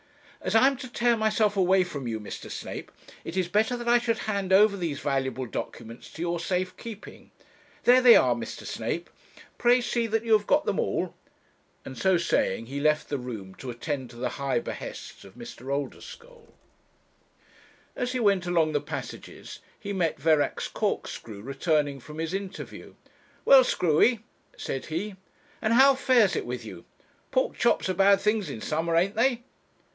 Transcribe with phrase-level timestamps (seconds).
[0.43, 2.49] 'As I am to tear myself away from you, Mr.
[2.49, 2.91] Snape,
[3.23, 7.29] it is better that I should hand over these valuable documents to your safe keeping.
[7.83, 8.65] There they are, Mr.
[8.65, 9.11] Snape;
[9.59, 11.13] pray see that you have got them all;'
[11.85, 15.71] and so saying, he left the room to attend to the high behests of Mr.
[15.71, 16.51] Oldeschole.
[17.95, 22.95] As he went along the passages he met Verax Corkscrew returning from his interview.
[23.45, 24.23] 'Well, Screwy,'
[24.57, 25.15] said he,
[25.61, 26.85] 'and how fares it with you?
[27.29, 29.43] Pork chops are bad things in summer, ain't they?'